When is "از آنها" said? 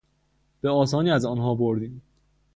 1.11-1.55